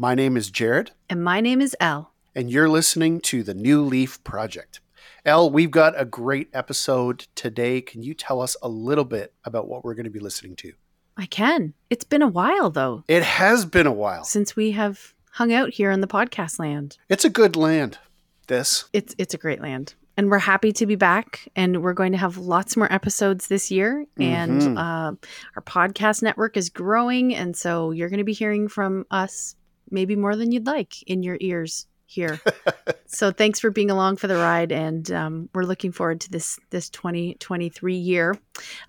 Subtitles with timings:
[0.00, 0.92] My name is Jared.
[1.10, 2.10] And my name is Elle.
[2.34, 4.80] And you're listening to the New Leaf Project.
[5.26, 7.82] Elle, we've got a great episode today.
[7.82, 10.72] Can you tell us a little bit about what we're going to be listening to?
[11.18, 11.74] I can.
[11.90, 13.04] It's been a while, though.
[13.08, 16.96] It has been a while since we have hung out here in the podcast land.
[17.10, 17.98] It's a good land.
[18.46, 18.86] This.
[18.94, 19.92] It's it's a great land.
[20.16, 23.70] And we're happy to be back, and we're going to have lots more episodes this
[23.70, 24.06] year.
[24.18, 24.78] And mm-hmm.
[24.78, 25.12] uh,
[25.56, 29.56] our podcast network is growing, and so you're going to be hearing from us
[29.90, 32.40] maybe more than you'd like in your ears here.
[33.06, 36.58] so thanks for being along for the ride, and um, we're looking forward to this
[36.70, 38.36] this 2023 year.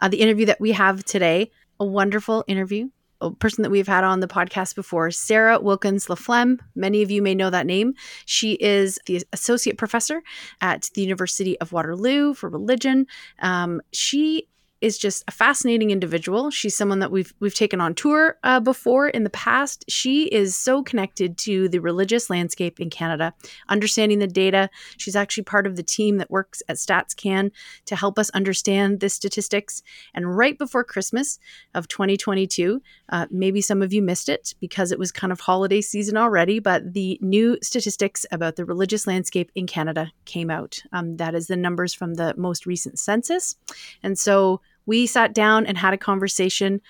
[0.01, 2.89] Uh, the interview that we have today, a wonderful interview.
[3.23, 6.57] A person that we've had on the podcast before, Sarah Wilkins Laflamme.
[6.73, 7.93] Many of you may know that name.
[8.25, 10.23] She is the associate professor
[10.59, 13.05] at the University of Waterloo for religion.
[13.37, 14.47] Um, she
[14.81, 16.49] is just a fascinating individual.
[16.49, 19.85] She's someone that we've we've taken on tour uh, before in the past.
[19.87, 23.33] She is so connected to the religious landscape in Canada,
[23.69, 24.69] understanding the data.
[24.97, 27.51] She's actually part of the team that works at StatsCan
[27.85, 29.83] to help us understand the statistics.
[30.13, 31.39] And right before Christmas
[31.75, 35.81] of 2022, uh, maybe some of you missed it because it was kind of holiday
[35.81, 40.81] season already, but the new statistics about the religious landscape in Canada came out.
[40.91, 43.55] Um, that is the numbers from the most recent census,
[44.01, 46.81] and so we sat down and had a conversation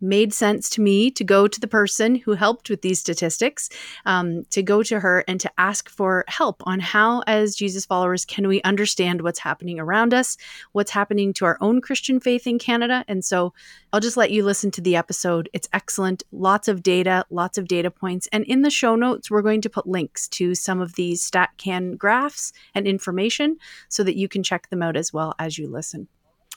[0.00, 3.68] made sense to me to go to the person who helped with these statistics,
[4.06, 8.24] um, to go to her and to ask for help on how, as Jesus followers,
[8.24, 10.36] can we understand what's happening around us,
[10.72, 13.04] what's happening to our own Christian faith in Canada.
[13.08, 13.52] And so
[13.92, 15.48] I'll just let you listen to the episode.
[15.52, 16.22] It's excellent.
[16.32, 18.28] Lots of data, lots of data points.
[18.32, 21.98] And in the show notes, we're going to put links to some of these StatCan
[21.98, 23.58] graphs and information
[23.88, 26.08] so that you can check them out as well as you listen.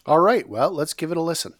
[0.05, 0.47] All right.
[0.47, 1.53] Well, let's give it a listen.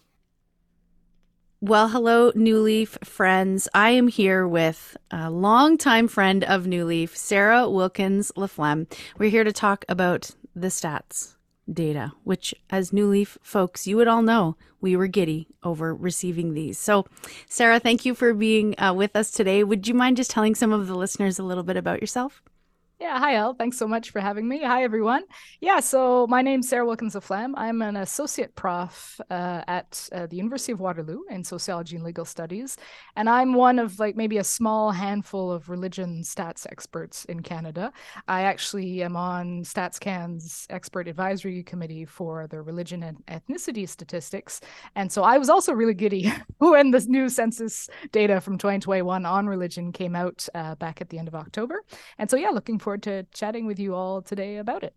[1.60, 3.68] Well, hello, New Leaf friends.
[3.72, 8.86] I am here with a longtime friend of New Leaf, Sarah Wilkins Laflamme.
[9.16, 11.36] We're here to talk about the stats
[11.72, 16.52] data, which, as New Leaf folks, you would all know we were giddy over receiving
[16.52, 16.78] these.
[16.78, 17.06] So,
[17.48, 19.64] Sarah, thank you for being uh, with us today.
[19.64, 22.42] Would you mind just telling some of the listeners a little bit about yourself?
[23.00, 23.54] Yeah, hi, Elle.
[23.54, 24.62] Thanks so much for having me.
[24.62, 25.24] Hi, everyone.
[25.60, 27.52] Yeah, so my name's Sarah Wilkins Laflamme.
[27.56, 32.24] I'm an associate prof uh, at uh, the University of Waterloo in sociology and legal
[32.24, 32.76] studies.
[33.16, 37.92] And I'm one of like maybe a small handful of religion stats experts in Canada.
[38.28, 44.60] I actually am on StatsCan's expert advisory committee for the religion and ethnicity statistics.
[44.94, 49.48] And so I was also really giddy when this new census data from 2021 on
[49.48, 51.82] religion came out uh, back at the end of October.
[52.18, 54.94] And so, yeah, looking forward to chatting with you all today about it.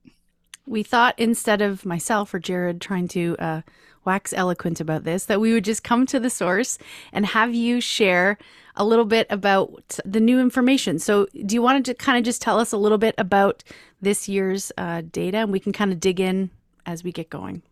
[0.66, 3.62] We thought instead of myself or Jared trying to uh,
[4.04, 6.78] wax eloquent about this, that we would just come to the source
[7.14, 8.38] and have you share
[8.76, 11.00] a little bit about the new information.
[11.00, 13.64] So, do you want to kind of just tell us a little bit about
[14.02, 16.52] this year's uh, data, and we can kind of dig in
[16.86, 17.64] as we get going?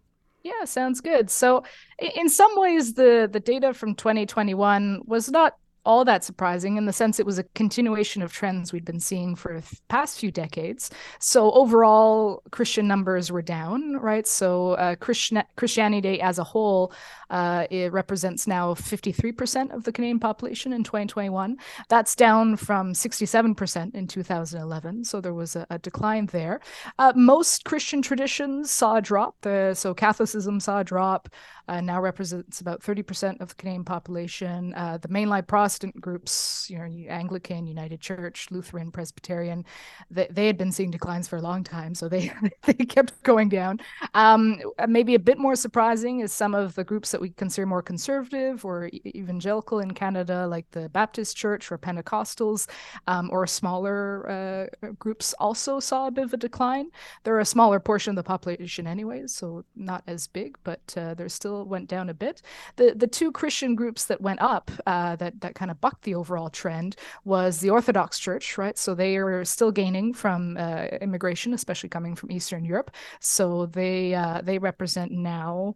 [0.43, 1.29] Yeah, sounds good.
[1.29, 1.63] So,
[1.99, 6.93] in some ways, the the data from 2021 was not all that surprising in the
[6.93, 10.89] sense it was a continuation of trends we'd been seeing for the past few decades.
[11.19, 14.27] So overall, Christian numbers were down, right?
[14.27, 16.91] So uh, Christian- Christianity as a whole,
[17.29, 21.57] uh, it represents now 53% of the Canadian population in 2021.
[21.89, 25.03] That's down from 67% in 2011.
[25.03, 26.59] So there was a, a decline there.
[26.97, 29.35] Uh, most Christian traditions saw a drop.
[29.43, 31.29] so Catholicism saw a drop
[31.67, 34.73] uh, now represents about 30% of the Canadian population.
[34.75, 39.65] Uh, the mainline Protestant groups, you know, Anglican, United Church, Lutheran, Presbyterian,
[40.09, 42.31] they, they had been seeing declines for a long time, so they
[42.65, 43.79] they kept going down.
[44.13, 47.81] Um, maybe a bit more surprising is some of the groups that we consider more
[47.81, 52.67] conservative or evangelical in Canada, like the Baptist Church or Pentecostals,
[53.07, 56.89] um, or smaller uh, groups also saw a bit of a decline.
[57.23, 61.33] They're a smaller portion of the population, anyways, so not as big, but uh, there's
[61.33, 62.41] still went down a bit.
[62.75, 66.15] The the two Christian groups that went up uh, that that kind of bucked the
[66.15, 68.77] overall trend was the Orthodox Church, right?
[68.77, 72.91] So they are still gaining from uh, immigration, especially coming from Eastern Europe.
[73.19, 75.75] So they uh, they represent now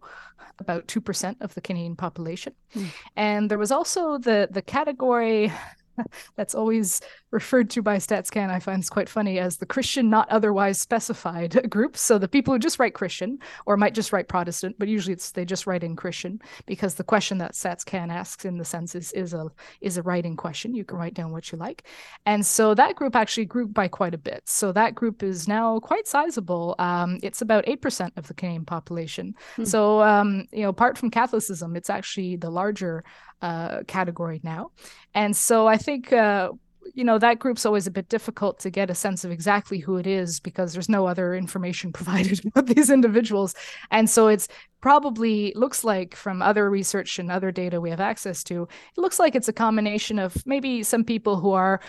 [0.58, 2.54] about two percent of the Canadian population.
[2.74, 2.86] Mm.
[3.16, 5.52] And there was also the the category
[6.36, 10.80] that's always referred to by StatsCan, I find quite funny as the Christian not otherwise
[10.80, 11.96] specified group.
[11.96, 15.30] So the people who just write Christian or might just write Protestant, but usually it's
[15.32, 19.34] they just write in Christian because the question that StatsCan asks in the census is
[19.34, 19.48] a
[19.80, 20.74] is a writing question.
[20.74, 21.84] You can write down what you like,
[22.26, 24.42] and so that group actually grew by quite a bit.
[24.46, 26.74] So that group is now quite sizable.
[26.78, 29.34] Um, it's about eight percent of the Canadian population.
[29.56, 29.64] Hmm.
[29.64, 33.04] So um, you know, apart from Catholicism, it's actually the larger
[33.42, 34.70] uh, category now.
[35.14, 36.50] And so I think uh,
[36.94, 39.96] you know that group's always a bit difficult to get a sense of exactly who
[39.96, 43.54] it is because there's no other information provided about these individuals.
[43.90, 44.48] And so it's
[44.80, 48.62] probably looks like from other research and other data we have access to
[48.96, 51.80] it looks like it's a combination of maybe some people who are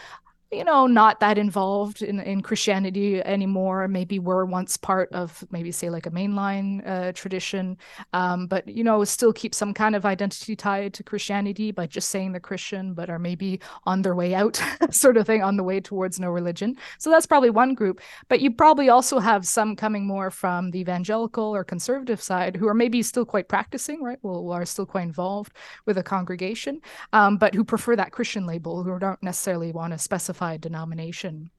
[0.52, 3.88] you know, not that involved in, in Christianity anymore.
[3.88, 7.78] Maybe were once part of maybe say like a mainline uh, tradition,
[8.12, 12.10] um, but you know, still keep some kind of identity tied to Christianity by just
[12.10, 14.62] saying they're Christian, but are maybe on their way out,
[14.92, 16.76] sort of thing, on the way towards no religion.
[16.98, 18.02] So that's probably one group.
[18.28, 22.68] But you probably also have some coming more from the evangelical or conservative side who
[22.68, 24.20] are maybe still quite practicing, right?
[24.22, 25.54] Well, are still quite involved
[25.86, 26.82] with a congregation,
[27.14, 31.52] um, but who prefer that Christian label, who don't necessarily want to specify denomination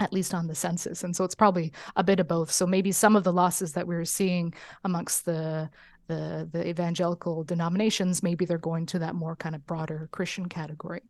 [0.00, 1.02] at least on the census.
[1.02, 2.52] And so it's probably a bit of both.
[2.52, 4.54] So maybe some of the losses that we are seeing
[4.84, 5.70] amongst the
[6.08, 11.02] the the evangelical denominations maybe they're going to that more kind of broader christian category.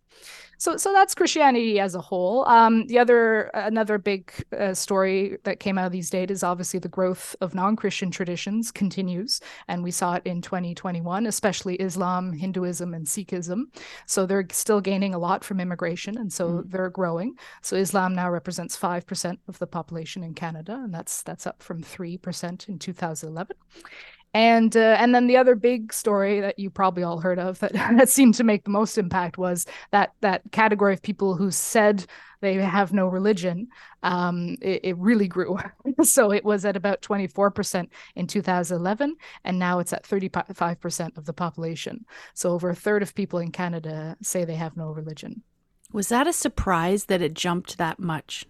[0.59, 2.45] So so that's christianity as a whole.
[2.47, 6.81] Um, the other another big uh, story that came out of these data is obviously
[6.81, 12.93] the growth of non-christian traditions continues and we saw it in 2021 especially islam hinduism
[12.93, 13.65] and sikhism.
[14.06, 16.71] So they're still gaining a lot from immigration and so mm.
[16.71, 17.37] they're growing.
[17.62, 21.83] So islam now represents 5% of the population in canada and that's that's up from
[21.83, 23.56] 3% in 2011
[24.35, 27.73] and uh, and then the other big story that you probably all heard of that,
[27.97, 32.05] that seemed to make the most impact was that that category of people who said
[32.41, 33.69] they have no religion
[34.03, 35.59] um, it, it, really grew.
[36.03, 41.33] So it was at about 24% in 2011 and now it's at 35% of the
[41.33, 42.05] population.
[42.35, 45.43] So over a third of people in canada say they have no religion.
[45.93, 48.47] Was that a surprise that it jumped that much?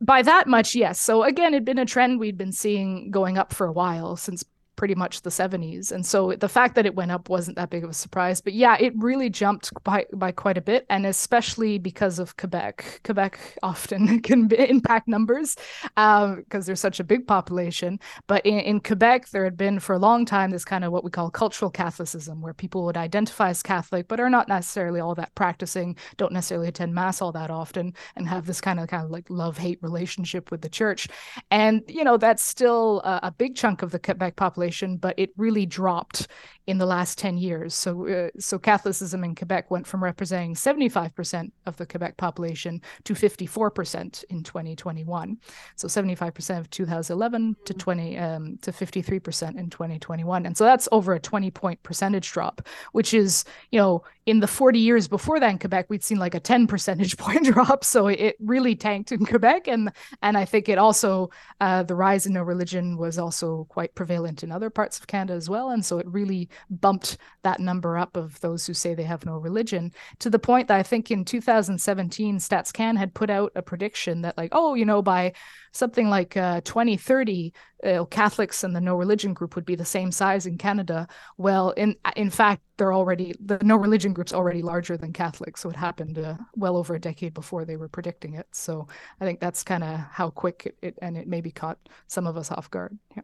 [0.00, 1.00] By that much yes.
[1.00, 4.44] So again it'd been a trend we'd been seeing going up for a while since
[4.76, 7.84] pretty much the 70s and so the fact that it went up wasn't that big
[7.84, 10.86] of a surprise but yeah it really jumped by by quite a bit.
[10.90, 13.00] And especially because of quebec.
[13.04, 17.98] Quebec often can impact numbers because um, there's such a big population.
[18.26, 21.04] But in, in quebec there had been for a long time this kind of what
[21.04, 25.14] we call cultural catholicism where people would identify as catholic but are not necessarily all
[25.14, 29.04] that practicing don't necessarily attend mass all that often and have this kind of kind
[29.04, 31.08] of like love hate relationship with the church.
[31.50, 35.14] And you know that's still a, a big chunk of the quebec population population, but
[35.18, 36.28] it really dropped
[36.66, 37.74] in the last 10 years.
[37.74, 43.12] So, uh, so Catholicism in Quebec went from representing 75% of the Quebec population to
[43.12, 45.36] 54% in 2021.
[45.76, 50.46] So 75% of 2011 to 20 um, to 53% in 2021.
[50.46, 54.46] And so that's over a 20 point percentage drop, which is, you know, in the
[54.46, 57.84] 40 years before that in Quebec, we'd seen like a 10 percentage point drop.
[57.84, 59.68] So it really tanked in Quebec.
[59.68, 59.92] And
[60.22, 61.30] and I think it also
[61.60, 65.34] uh, the rise in no religion was also quite prevalent in other parts of Canada
[65.34, 65.70] as well.
[65.70, 69.36] And so it really bumped that number up of those who say they have no
[69.36, 74.22] religion to the point that I think in 2017, StatsCan had put out a prediction
[74.22, 75.32] that, like, oh, you know, by
[75.74, 77.52] something like uh, 2030,
[77.84, 81.06] uh, Catholics and the no religion group would be the same size in Canada.
[81.36, 85.68] Well, in in fact, they're already the no religion group's already larger than Catholics, so
[85.70, 88.46] it happened uh, well over a decade before they were predicting it.
[88.52, 88.88] So
[89.20, 92.36] I think that's kind of how quick it, it, and it maybe caught some of
[92.36, 92.96] us off guard.
[93.16, 93.22] Yeah.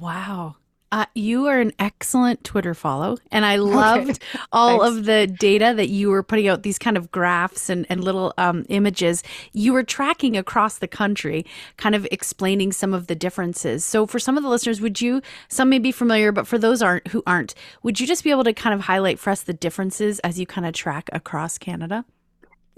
[0.00, 0.56] Wow.
[0.92, 4.44] Uh, you are an excellent Twitter follow, and I loved okay.
[4.50, 6.64] all of the data that you were putting out.
[6.64, 11.46] These kind of graphs and and little um, images you were tracking across the country,
[11.76, 13.84] kind of explaining some of the differences.
[13.84, 16.82] So, for some of the listeners, would you some may be familiar, but for those
[16.82, 17.54] aren't who aren't,
[17.84, 20.46] would you just be able to kind of highlight for us the differences as you
[20.46, 22.04] kind of track across Canada?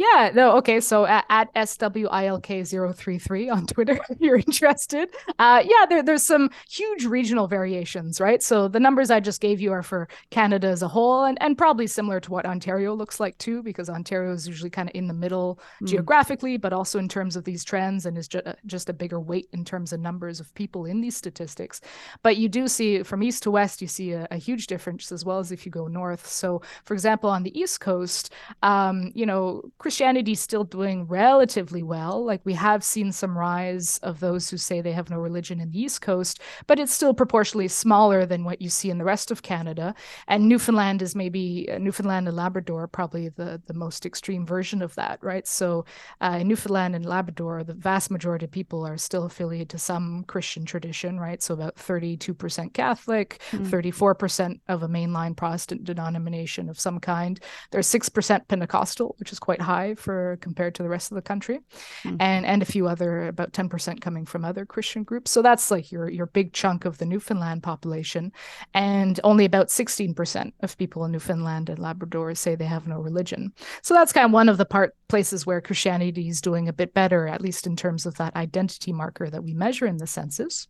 [0.02, 0.80] Yeah, no, okay.
[0.80, 5.08] So at, at SWILK033 on Twitter, if you're interested.
[5.38, 8.42] Uh, yeah, there, there's some huge regional variations, right?
[8.42, 11.56] So the numbers I just gave you are for Canada as a whole and, and
[11.56, 15.06] probably similar to what Ontario looks like too, because Ontario is usually kind of in
[15.06, 15.86] the middle mm.
[15.86, 19.20] geographically, but also in terms of these trends and is ju- uh, just a bigger
[19.20, 21.80] weight in terms of numbers of people in these statistics.
[22.24, 25.24] But you do see from east to west, you see a, a huge difference as
[25.24, 26.26] well as if you go north.
[26.26, 28.32] So, for example, on the East Coast,
[28.62, 32.24] um, you know, Christianity is still doing relatively well.
[32.24, 35.70] Like we have seen some rise of those who say they have no religion in
[35.70, 39.30] the East Coast, but it's still proportionally smaller than what you see in the rest
[39.30, 39.94] of Canada.
[40.28, 44.94] And Newfoundland is maybe uh, Newfoundland and Labrador, probably the, the most extreme version of
[44.94, 45.46] that, right?
[45.46, 45.84] So
[46.22, 50.24] uh, in Newfoundland and Labrador, the vast majority of people are still affiliated to some
[50.24, 51.42] Christian tradition, right?
[51.42, 53.66] So about 32% Catholic, mm.
[53.66, 57.38] 34% of a mainline Protestant denomination of some kind.
[57.72, 61.22] There's 6% Pentecostal, which is quite high high for compared to the rest of the
[61.22, 61.58] country,
[62.04, 62.16] mm-hmm.
[62.20, 65.30] and and a few other about ten percent coming from other Christian groups.
[65.30, 68.32] So that's like your your big chunk of the Newfoundland population,
[68.74, 73.00] and only about sixteen percent of people in Newfoundland and Labrador say they have no
[73.00, 73.52] religion.
[73.82, 76.94] So that's kind of one of the part places where Christianity is doing a bit
[76.94, 80.68] better, at least in terms of that identity marker that we measure in the census.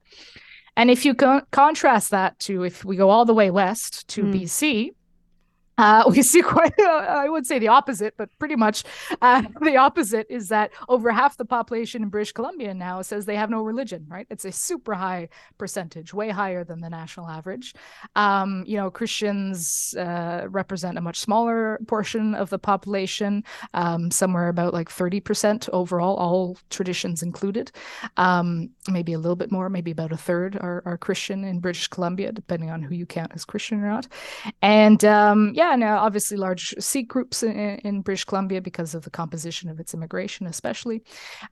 [0.77, 4.23] And if you co- contrast that to if we go all the way west to
[4.23, 4.33] mm.
[4.33, 4.91] BC,
[5.83, 8.85] uh, we see quite, uh, I would say the opposite, but pretty much
[9.21, 13.37] uh, the opposite is that over half the population in British Columbia now says they
[13.37, 14.27] have no religion, right?
[14.31, 17.75] It's a super high percentage, way higher than the national average.
[18.15, 23.43] Um, you know, Christians uh, represent a much smaller portion of the population,
[23.75, 27.73] um, somewhere about like 30% overall, all traditions included.
[28.17, 31.89] Um, maybe a little bit more, maybe about a third are, are Christian in British
[31.89, 34.07] Columbia, depending on who you count as Christian or not.
[34.61, 39.11] And um, yeah, and obviously large Sikh groups in, in, British Columbia because of the
[39.11, 41.03] composition of its immigration, especially.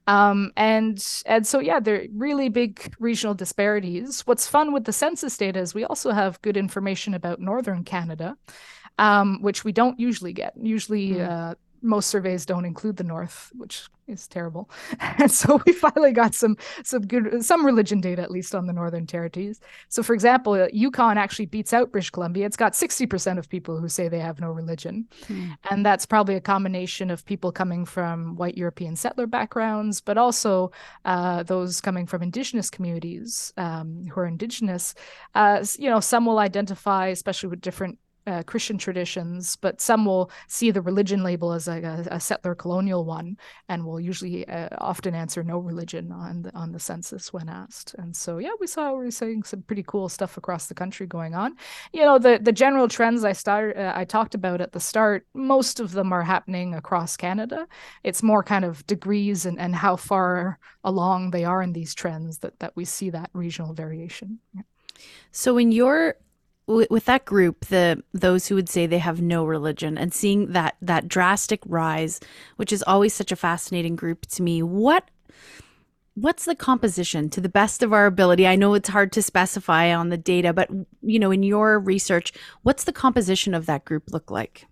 [0.07, 4.21] Um, and and so yeah, there are really big regional disparities.
[4.21, 8.37] What's fun with the census data is we also have good information about northern Canada,
[8.97, 10.53] um, which we don't usually get.
[10.57, 11.11] Usually.
[11.11, 11.29] Mm.
[11.29, 14.69] Uh, most surveys don't include the north which is terrible.
[15.17, 18.73] And so we finally got some some good some religion data at least on the
[18.73, 19.59] northern territories.
[19.89, 22.45] So for example uh, yukon actually beats out british columbia.
[22.45, 25.07] It's got 60% of people who say they have no religion.
[25.27, 25.51] Hmm.
[25.69, 30.71] and that's probably a combination of people coming from white european settler backgrounds but also
[31.05, 34.93] uh, those coming from indigenous communities um, who are indigenous.
[35.35, 37.97] Uh, you know some will identify especially with different
[38.27, 43.03] uh, Christian traditions, but some will see the religion label as a, a settler colonial
[43.05, 43.37] one,
[43.67, 47.95] and will usually uh, often answer no religion on the on the census when asked.
[47.97, 51.07] And so, yeah, we saw we are seeing some pretty cool stuff across the country
[51.07, 51.55] going on.
[51.93, 55.25] You know, the the general trends I started uh, I talked about at the start,
[55.33, 57.67] most of them are happening across Canada.
[58.03, 62.39] It's more kind of degrees and and how far along they are in these trends
[62.39, 64.39] that that we see that regional variation.
[65.31, 66.15] So, in your
[66.89, 70.75] with that group the those who would say they have no religion and seeing that
[70.81, 72.19] that drastic rise
[72.55, 75.09] which is always such a fascinating group to me what
[76.15, 78.45] what's the composition to the best of our ability?
[78.45, 80.69] I know it's hard to specify on the data but
[81.01, 84.65] you know in your research what's the composition of that group look like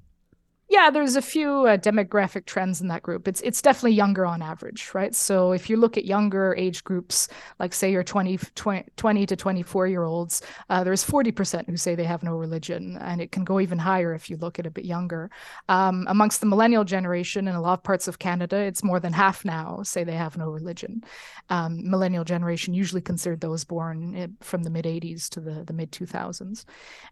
[0.70, 3.28] yeah, there's a few uh, demographic trends in that group.
[3.28, 5.16] It's it's definitely younger on average, right?
[5.16, 9.36] So if you look at younger age groups, like say your 20, 20, 20 to
[9.36, 13.44] 24 year olds, uh, there's 40% who say they have no religion, and it can
[13.44, 15.32] go even higher if you look at a bit younger.
[15.70, 19.14] Um, amongst the millennial generation in a lot of parts of Canada, it's more than
[19.14, 21.04] half now say they have no religion.
[21.50, 25.74] Um, millennial generation usually considered those born eh, from the mid 80s to the, the
[25.74, 26.66] mid 2000s.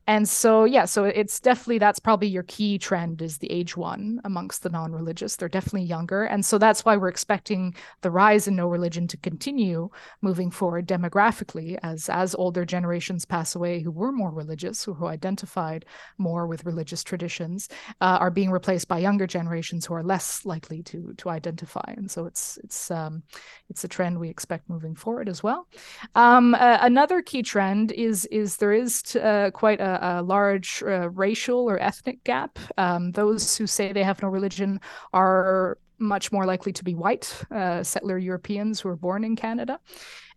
[0.06, 3.78] And so, yeah, so it's definitely that's probably your key trend is the the age
[3.78, 5.36] one amongst the non religious.
[5.36, 6.24] They're definitely younger.
[6.24, 9.90] And so that's why we're expecting the rise in no religion to continue
[10.22, 15.08] moving forward demographically as, as older generations pass away who were more religious, who, who
[15.08, 15.86] identified
[16.18, 17.70] more with religious traditions,
[18.02, 21.94] uh, are being replaced by younger generations who are less likely to, to identify.
[21.96, 23.24] And so it's, it's, um,
[23.70, 25.68] it's a trend we expect moving forward as well.
[26.16, 30.84] Um, uh, another key trend is, is there is t- uh, quite a, a large
[30.86, 32.60] uh, racial or ethnic gap.
[32.78, 34.82] Um, those those who say they have no religion
[35.14, 39.80] are much more likely to be white uh, settler Europeans who are born in Canada.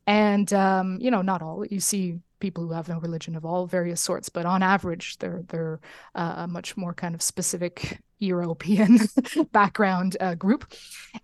[0.07, 1.65] And um, you know, not all.
[1.67, 5.43] You see people who have no religion of all various sorts, but on average, they're
[5.49, 5.81] they're
[6.15, 8.99] uh, much more kind of specific European
[9.53, 10.73] background uh, group,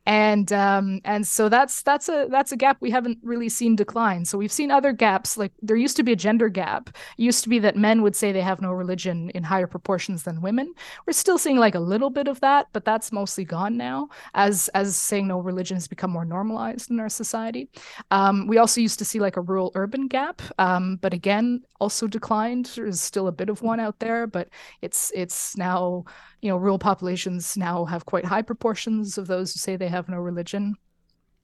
[0.04, 4.24] and um, and so that's that's a that's a gap we haven't really seen decline.
[4.24, 6.88] So we've seen other gaps like there used to be a gender gap.
[7.18, 10.22] It used to be that men would say they have no religion in higher proportions
[10.24, 10.72] than women.
[11.06, 14.68] We're still seeing like a little bit of that, but that's mostly gone now as
[14.68, 17.68] as saying no religion has become more normalized in our society.
[18.10, 22.06] Um, we also used to see like a rural urban gap, um, but again also
[22.06, 22.66] declined.
[22.74, 24.48] There's still a bit of one out there, but
[24.82, 26.04] it's it's now
[26.46, 30.08] you know, rural populations now have quite high proportions of those who say they have
[30.08, 30.76] no religion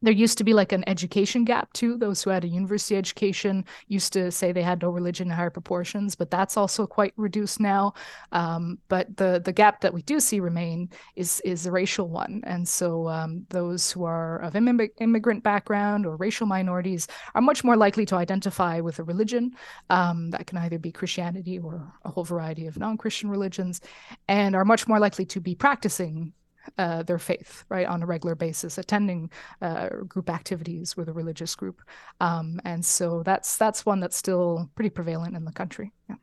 [0.02, 1.96] there used to be like an education gap too.
[1.96, 5.50] Those who had a university education used to say they had no religion in higher
[5.50, 7.94] proportions, but that's also quite reduced now.
[8.32, 12.42] Um, but the the gap that we do see remain is is a racial one,
[12.44, 17.64] and so um, those who are of immig- immigrant background or racial minorities are much
[17.64, 19.52] more likely to identify with a religion
[19.90, 23.80] um, that can either be Christianity or a whole variety of non-Christian religions,
[24.28, 26.32] and are much more likely to be practicing
[26.78, 31.54] uh, their faith, right, on a regular basis, attending uh, group activities with a religious
[31.54, 31.82] group,
[32.20, 35.92] um, and so that's that's one that's still pretty prevalent in the country.
[36.08, 36.16] Yeah.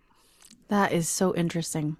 [0.69, 1.97] That is so interesting.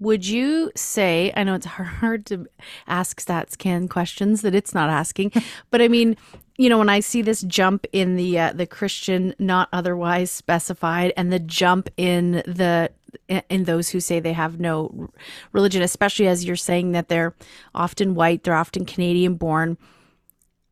[0.00, 2.46] would you say i know it's hard to
[2.86, 5.32] ask StatsCan questions that it's not asking
[5.70, 6.16] but i mean
[6.58, 11.12] you know when i see this jump in the uh, the christian not otherwise specified
[11.16, 12.90] and the jump in the
[13.28, 15.10] in those who say they have no
[15.52, 17.34] religion especially as you're saying that they're
[17.74, 19.76] often white they're often canadian born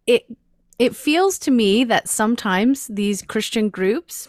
[0.07, 0.27] it
[0.79, 4.29] it feels to me that sometimes these christian groups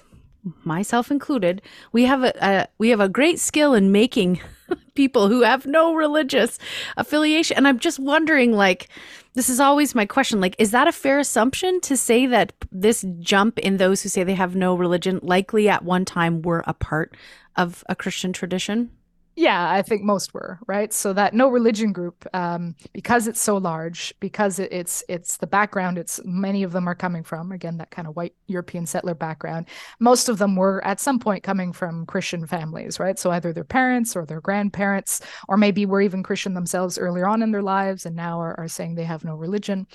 [0.64, 4.42] myself included, we have a, a, we have a great skill in making
[4.96, 6.60] people who have no religious
[6.98, 7.58] affiliation.
[7.58, 8.90] And I'm just wondering, like,
[9.36, 13.06] this is always my question: like, is that a fair assumption to say that this
[13.20, 16.74] jump in those who say they have no religion likely at one time were a
[16.74, 17.16] part
[17.56, 18.92] of a Christian tradition?
[19.36, 20.94] Yeah, I think most were right.
[20.94, 25.48] So that no religion group, um, because it's so large, because it, it's it's the
[25.48, 25.98] background.
[25.98, 29.70] It's many of them are coming from again that kind of white European settler background.
[30.00, 33.18] Most of them were at some point coming from Christian families, right?
[33.18, 37.42] So either their parents or their grandparents, or maybe were even Christian themselves earlier on
[37.42, 39.88] in their lives, and now are, are saying they have no religion.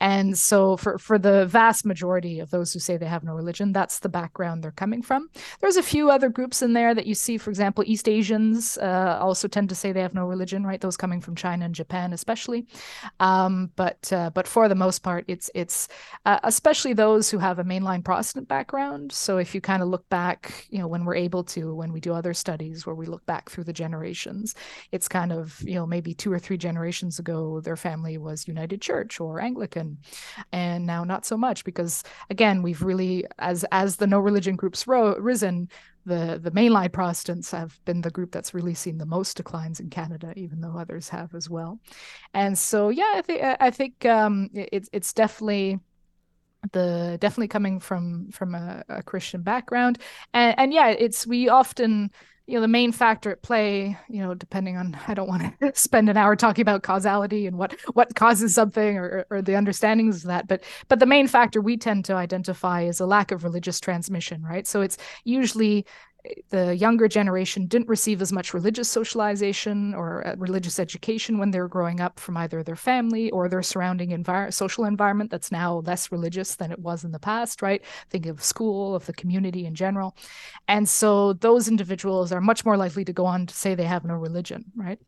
[0.00, 3.72] And so for for the vast majority of those who say they have no religion,
[3.72, 5.28] that's the background they're coming from.
[5.60, 9.18] There's a few other groups in there that you see, for example, East Asians uh,
[9.20, 10.80] also tend to say they have no religion, right?
[10.80, 12.66] Those coming from China and Japan, especially.
[13.20, 15.88] Um, but uh, but for the most part, it's it's
[16.24, 19.12] uh, especially those who have a mainline Protestant background.
[19.12, 22.00] So if you kind of look back, you know, when we're able to, when we
[22.00, 24.54] do other studies where we look back through the generations,
[24.92, 28.80] it's kind of you know maybe two or three generations ago, their family was United
[28.80, 29.98] Church or Anglican,
[30.52, 34.86] and now not so much because again, we've really as as the no religion groups
[34.86, 35.68] ro- risen
[36.06, 39.90] the the mainline Protestants have been the group that's really seen the most declines in
[39.90, 41.80] Canada, even though others have as well.
[42.32, 45.80] And so, yeah, I think I think um, it's it's definitely
[46.72, 49.98] the definitely coming from from a, a Christian background,
[50.32, 52.10] and and yeah, it's we often
[52.46, 55.72] you know the main factor at play you know depending on i don't want to
[55.74, 60.16] spend an hour talking about causality and what what causes something or, or the understandings
[60.16, 63.44] of that but but the main factor we tend to identify is a lack of
[63.44, 64.66] religious transmission right?
[64.66, 65.86] So it's usually
[66.50, 71.60] the younger generation didn't receive as much religious socialization or uh, religious education when they
[71.60, 76.12] were growing up from either their family or their surrounding social environment that's now less
[76.12, 77.84] religious than it was in the past, right?
[78.10, 80.16] Think of school, of the community in general.
[80.68, 84.04] And so those individuals are much more likely to go on to say they have
[84.04, 84.98] no religion, right?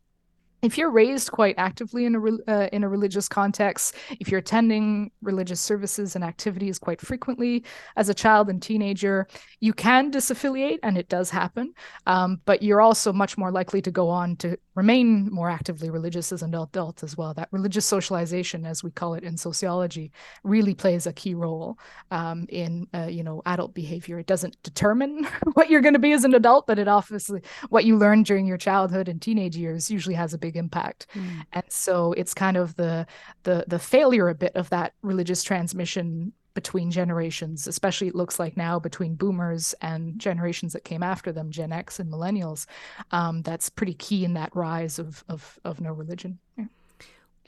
[0.61, 5.11] If you're raised quite actively in a uh, in a religious context, if you're attending
[5.21, 7.63] religious services and activities quite frequently
[7.95, 9.27] as a child and teenager,
[9.59, 11.73] you can disaffiliate, and it does happen.
[12.07, 16.31] Um, but you're also much more likely to go on to remain more actively religious
[16.31, 17.33] as an adult as well.
[17.33, 20.11] That religious socialization, as we call it in sociology,
[20.43, 21.77] really plays a key role
[22.11, 24.19] um, in uh, you know adult behavior.
[24.19, 27.85] It doesn't determine what you're going to be as an adult, but it obviously what
[27.85, 31.07] you learn during your childhood and teenage years usually has a big big impact.
[31.13, 31.45] Mm.
[31.53, 33.05] And so it's kind of the
[33.43, 38.57] the the failure a bit of that religious transmission between generations, especially it looks like
[38.57, 42.65] now between boomers and generations that came after them, Gen X and millennials.
[43.11, 46.39] Um, that's pretty key in that rise of of, of no religion.
[46.57, 46.65] Yeah.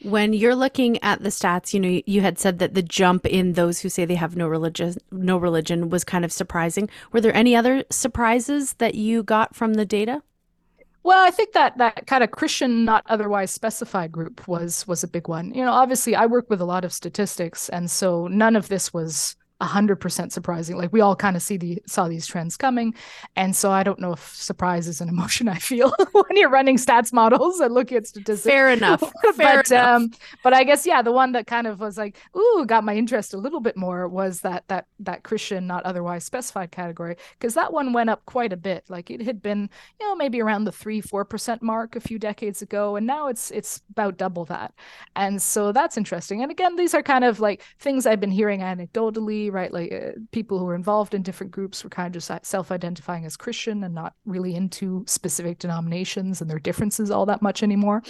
[0.03, 3.53] When you're looking at the stats, you know, you had said that the jump in
[3.53, 6.89] those who say they have no religion, no religion was kind of surprising.
[7.11, 10.23] Were there any other surprises that you got from the data?
[11.03, 15.07] Well, I think that that kind of Christian not otherwise specified group was was a
[15.07, 15.53] big one.
[15.53, 18.93] You know, obviously I work with a lot of statistics and so none of this
[18.93, 20.77] was 100% surprising.
[20.77, 22.93] Like we all kind of see the saw these trends coming.
[23.35, 26.77] And so I don't know if surprise is an emotion I feel when you're running
[26.77, 28.43] stats models and looking at statistics.
[28.43, 29.01] Fair enough.
[29.35, 29.95] Fair but enough.
[29.95, 30.11] um
[30.43, 33.33] but I guess yeah, the one that kind of was like, ooh, got my interest
[33.33, 37.71] a little bit more was that that that Christian not otherwise specified category because that
[37.71, 38.85] one went up quite a bit.
[38.89, 39.69] Like it had been,
[39.99, 43.81] you know, maybe around the 3-4% mark a few decades ago and now it's it's
[43.91, 44.73] about double that.
[45.15, 46.41] And so that's interesting.
[46.41, 49.71] And again, these are kind of like things I've been hearing anecdotally right?
[49.71, 53.25] Like uh, people who are involved in different groups were kind of just self identifying
[53.25, 58.01] as Christian and not really into specific denominations and their differences all that much anymore.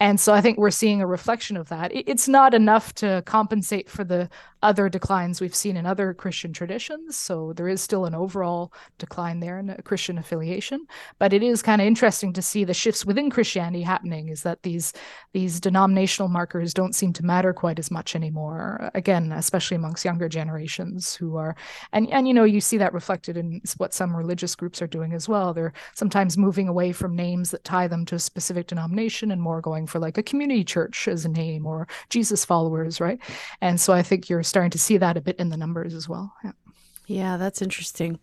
[0.00, 1.90] And so I think we're seeing a reflection of that.
[1.94, 4.28] It's not enough to compensate for the
[4.64, 7.16] other declines we've seen in other Christian traditions.
[7.16, 10.86] So there is still an overall decline there in Christian affiliation.
[11.18, 14.62] But it is kind of interesting to see the shifts within Christianity happening is that
[14.62, 14.92] these
[15.32, 18.90] these denominational markers don't seem to matter quite as much anymore.
[18.94, 21.54] Again, especially amongst younger generations who are
[21.92, 25.12] and and you know you see that reflected in what some religious groups are doing
[25.12, 29.30] as well they're sometimes moving away from names that tie them to a specific denomination
[29.30, 33.18] and more going for like a community church as a name or jesus followers right
[33.60, 36.08] and so i think you're starting to see that a bit in the numbers as
[36.08, 36.52] well yeah
[37.06, 38.18] yeah that's interesting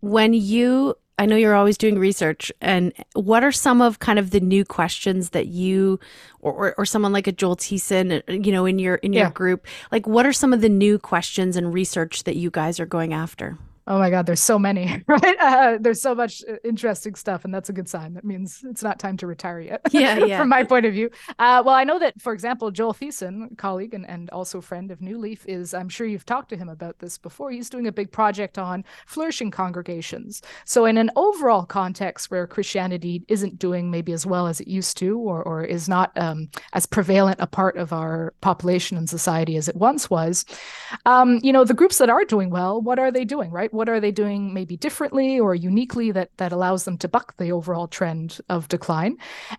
[0.00, 4.30] when you I know you're always doing research, and what are some of kind of
[4.30, 6.00] the new questions that you,
[6.40, 9.30] or, or, or someone like a Joel Thiessen, you know, in your in your Yeah.
[9.30, 12.86] group, like what are some of the new questions and research that you guys are
[12.86, 13.56] going after?
[13.86, 15.36] Oh my God, there's so many, right?
[15.40, 18.14] Uh, there's so much uh, interesting stuff, and that's a good sign.
[18.14, 19.80] That means it's not time to retire yet.
[19.92, 20.38] Yeah, yeah.
[20.38, 21.10] From my point of view.
[21.38, 25.00] Uh, well, I know that, for example, Joel Thiessen, colleague and, and also friend of
[25.00, 27.50] New Leaf, is I'm sure you've talked to him about this before.
[27.50, 30.42] He's doing a big project on flourishing congregations.
[30.64, 34.96] So, in an overall context where Christianity isn't doing maybe as well as it used
[34.98, 39.56] to, or or is not um, as prevalent a part of our population and society
[39.56, 40.44] as it once was,
[41.06, 43.71] um, you know, the groups that are doing well, what are they doing, right?
[43.72, 47.52] What are they doing maybe differently or uniquely that that allows them to buck the
[47.52, 49.16] overall trend of decline?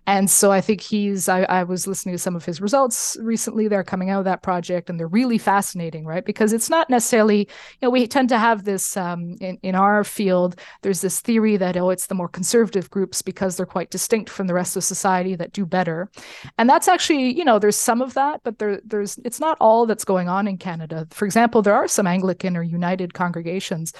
[0.07, 3.67] And so I think he's I, I was listening to some of his results recently.
[3.67, 6.23] They're coming out of that project and they're really fascinating, right?
[6.23, 7.47] Because it's not necessarily, you
[7.81, 11.75] know, we tend to have this um, in, in our field, there's this theory that
[11.77, 15.35] oh, it's the more conservative groups because they're quite distinct from the rest of society
[15.35, 16.09] that do better.
[16.57, 19.85] And that's actually, you know, there's some of that, but there there's it's not all
[19.85, 21.07] that's going on in Canada.
[21.11, 23.93] For example, there are some Anglican or United congregations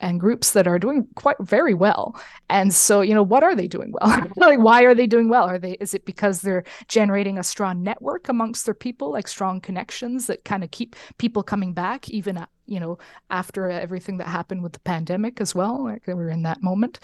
[0.00, 2.20] and groups that are doing quite very well.
[2.48, 4.26] And so, you know, what are they doing well?
[4.36, 5.44] like why are they doing well?
[5.44, 9.60] Are they is it because they're generating a strong network amongst their people, like strong
[9.60, 12.96] connections that kind of keep people coming back even at you know
[13.28, 17.00] after everything that happened with the pandemic as well like we were in that moment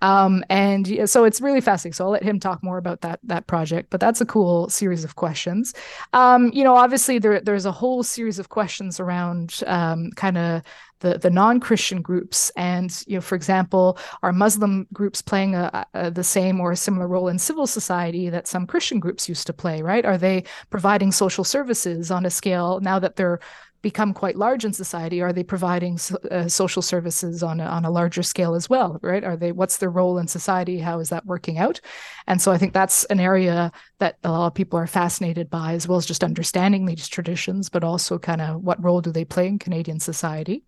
[0.00, 3.20] um and yeah, so it's really fascinating so i'll let him talk more about that
[3.22, 5.74] that project but that's a cool series of questions
[6.14, 10.62] um you know obviously there there's a whole series of questions around um kind of
[11.00, 12.02] the, the non-christian
[12.40, 12.52] groups.
[12.56, 16.76] And you know for example are muslim groups playing a, a, the same or a
[16.76, 20.04] similar role in civil society that some christian groups used to play right?
[20.04, 23.40] Are they providing social services on a scale now that they're
[23.82, 27.84] become quite large in society are they providing so, uh, social services on a, on
[27.84, 31.08] a larger scale as well right are they what's their role in society how is
[31.08, 31.80] that working out
[32.26, 35.72] and so i think that's an area that a lot of people are fascinated by
[35.72, 39.24] as well as just understanding these traditions but also kind of what role do they
[39.24, 40.62] play in canadian society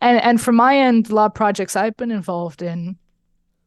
[0.00, 2.96] and and from my end a lot of projects i've been involved in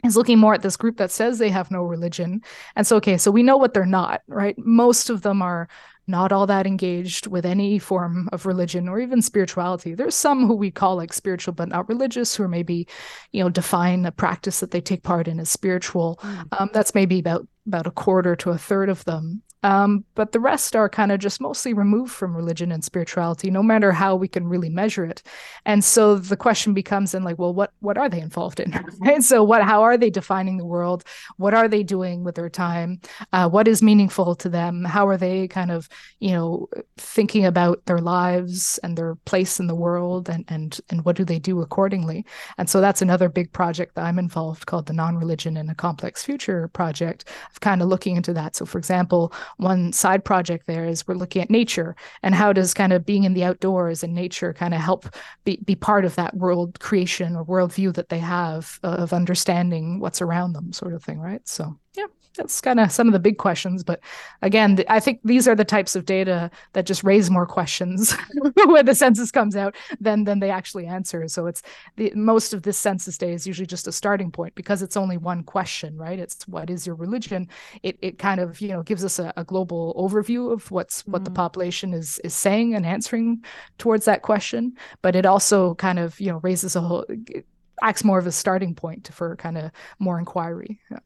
[0.04, 2.42] is looking more at this group that says they have no religion.
[2.76, 4.56] And so, okay, so we know what they're not, right?
[4.58, 5.68] Most of them are
[6.08, 9.94] not all that engaged with any form of religion or even spirituality.
[9.94, 12.88] There's some who we call like spiritual but not religious, who are maybe,
[13.32, 16.20] you know, define a practice that they take part in as spiritual.
[16.22, 16.48] Mm.
[16.60, 19.42] Um, that's maybe about about a quarter to a third of them.
[19.64, 23.64] Um, but the rest are kind of just mostly removed from religion and spirituality, no
[23.64, 25.24] matter how we can really measure it.
[25.66, 28.74] And so the question becomes then like, well, what what are they involved in?
[29.06, 31.06] and So what how are they defining the world?
[31.38, 33.00] What are they doing with their time?
[33.32, 34.84] Uh, what is meaningful to them?
[34.84, 35.88] How are they kind of,
[36.20, 41.06] you know, thinking about their lives and their place in the world and and and
[41.06, 42.26] what do they do accordingly?
[42.58, 46.22] And so that's another big project that I'm involved called the Non-Religion in a Complex
[46.24, 48.56] Future project of kind of looking into that.
[48.56, 52.74] So for example, one side project there is we're looking at nature and how does
[52.74, 55.06] kind of being in the outdoors and nature kind of help
[55.46, 60.00] be, be part of that world creation or worldview that they have uh, of understanding
[60.00, 63.20] what's around them sort of thing right so yeah that's kind of some of the
[63.20, 64.00] big questions but
[64.42, 68.16] again th- i think these are the types of data that just raise more questions
[68.66, 71.62] when the census comes out than than they actually answer so it's
[71.98, 75.16] the most of this census day is usually just a starting point because it's only
[75.16, 77.48] one question right it's what is your religion
[77.84, 81.26] it, it kind of you know gives us a, a global overview of what's what
[81.26, 81.36] the Mm.
[81.36, 83.44] population is is saying and answering
[83.78, 87.06] towards that question but it also kind of you know raises a whole
[87.82, 91.00] acts more of a starting point for kind of more inquiry yeah.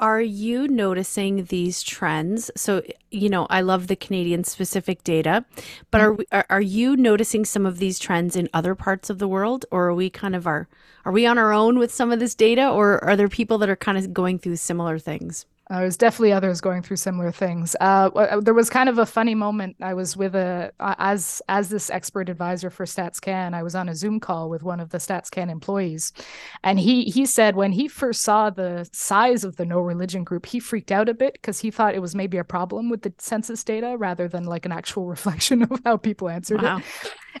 [0.00, 2.52] Are you noticing these trends?
[2.54, 5.44] So, you know, I love the Canadian specific data,
[5.90, 9.18] but are, we, are are you noticing some of these trends in other parts of
[9.18, 10.68] the world, or are we kind of are
[11.04, 13.68] are we on our own with some of this data, or are there people that
[13.68, 15.46] are kind of going through similar things?
[15.70, 17.76] Uh, there's definitely others going through similar things.
[17.80, 19.76] Uh, there was kind of a funny moment.
[19.82, 23.52] I was with a uh, as as this expert advisor for StatsCan.
[23.52, 26.12] I was on a Zoom call with one of the StatsCan employees,
[26.64, 30.46] and he he said when he first saw the size of the no religion group,
[30.46, 33.12] he freaked out a bit because he thought it was maybe a problem with the
[33.18, 36.78] census data rather than like an actual reflection of how people answered Wow.
[36.78, 36.84] it.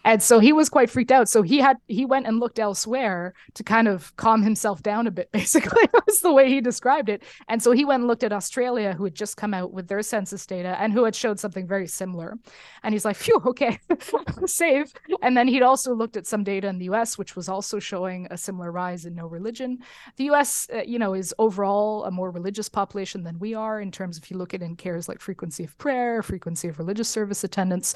[0.04, 1.28] And so he was quite freaked out.
[1.28, 5.10] So he had he went and looked elsewhere to kind of calm himself down a
[5.10, 5.30] bit.
[5.38, 7.22] Basically, was the way he described it.
[7.48, 10.02] And so he went and looked at Australia, who had just come out with their
[10.02, 12.38] census data and who had showed something very similar.
[12.82, 13.78] And he's like, "Phew, okay,
[14.46, 17.78] safe." And then he'd also looked at some data in the U.S., which was also
[17.78, 19.78] showing a similar rise in no religion.
[20.16, 23.90] The U.S., uh, you know, is overall a more religious population than we are in
[23.90, 27.44] terms if you look at in cares like frequency of prayer, frequency of religious service
[27.44, 27.94] attendance.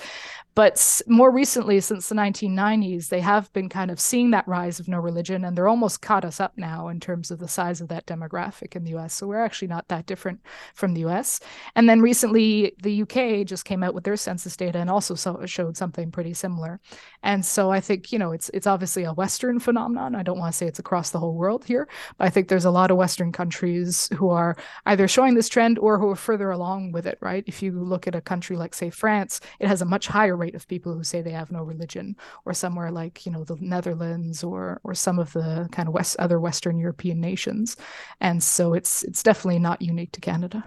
[0.54, 4.88] But more recently, since the 1990s, they have been kind of seeing that rise of
[4.88, 7.88] no religion, and they're almost caught us up now in terms of the size of
[7.88, 9.14] that demographic in the US.
[9.14, 10.40] So we're actually not that different
[10.74, 11.40] from the US.
[11.74, 15.14] And then recently, the UK just came out with their census data and also
[15.46, 16.80] showed something pretty similar.
[17.22, 20.14] And so I think, you know, it's it's obviously a Western phenomenon.
[20.14, 22.64] I don't want to say it's across the whole world here, but I think there's
[22.64, 26.50] a lot of Western countries who are either showing this trend or who are further
[26.50, 27.44] along with it, right?
[27.46, 30.54] If you look at a country like, say, France, it has a much higher rate
[30.54, 34.44] of people who say they have no religion, or somewhere like, you know, the Netherlands
[34.44, 37.76] or or some of the kind of West other Western European nations.
[38.20, 40.64] And so it's it's definitely not unique to Canada.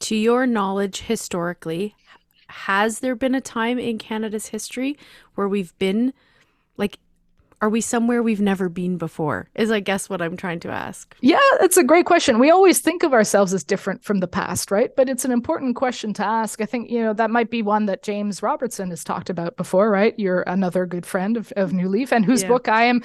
[0.00, 1.94] To your knowledge, historically,
[2.48, 4.96] has there been a time in Canada's history
[5.34, 6.12] where we've been
[6.76, 6.98] like
[7.62, 9.48] are we somewhere we've never been before?
[9.54, 11.14] Is I guess what I'm trying to ask.
[11.20, 12.38] Yeah, that's a great question.
[12.38, 14.94] We always think of ourselves as different from the past, right?
[14.96, 16.60] But it's an important question to ask.
[16.60, 19.90] I think, you know, that might be one that James Robertson has talked about before,
[19.90, 20.14] right?
[20.18, 22.48] You're another good friend of, of New Leaf and whose yeah.
[22.48, 23.02] book I am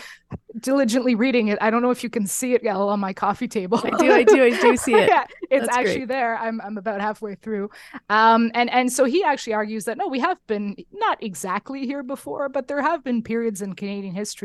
[0.59, 1.57] diligently reading it.
[1.61, 3.81] I don't know if you can see it yet on my coffee table.
[3.83, 5.09] I do, I do, I do see it.
[5.09, 6.09] yeah, it's That's actually great.
[6.09, 6.37] there.
[6.37, 7.69] I'm I'm about halfway through.
[8.09, 12.03] Um and and so he actually argues that no, we have been not exactly here
[12.03, 14.44] before, but there have been periods in Canadian history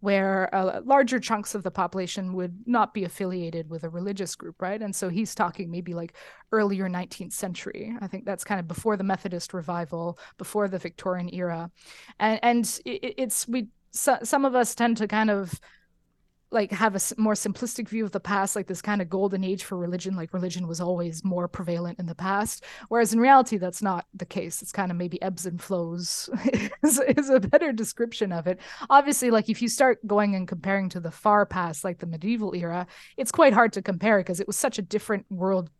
[0.00, 4.56] where uh, larger chunks of the population would not be affiliated with a religious group,
[4.60, 4.80] right?
[4.80, 6.14] And so he's talking maybe like
[6.52, 7.94] earlier 19th century.
[8.00, 11.70] I think that's kind of before the Methodist revival, before the Victorian era,
[12.18, 15.60] and and it, it's we so, some of us tend to kind of
[16.50, 19.64] like have a more simplistic view of the past like this kind of golden age
[19.64, 23.82] for religion like religion was always more prevalent in the past whereas in reality that's
[23.82, 24.62] not the case.
[24.62, 26.28] It's kind of maybe ebbs and flows
[26.82, 28.58] is, is a better description of it.
[28.88, 32.54] Obviously like if you start going and comparing to the far past like the medieval
[32.54, 32.86] era
[33.16, 35.70] it's quite hard to compare because it was such a different world